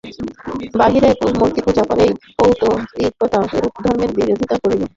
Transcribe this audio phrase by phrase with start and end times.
[0.79, 2.09] বাহিরে মূর্তিপূজা করাই
[2.37, 4.81] পৌত্তলিকতা, এরূপ ধর্মের বিরোধিতা করিব।